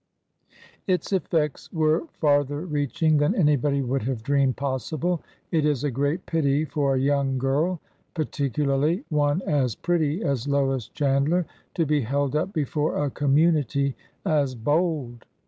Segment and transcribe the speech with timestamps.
[0.87, 5.21] Its effects were farther reaching than anybody would have dreamed possible.
[5.51, 7.79] It is a great pity for a young girl—
[8.15, 11.45] particularly one as pretty as Lois Chandler—
[11.75, 13.95] to be held up before a community
[14.25, 15.27] as bold.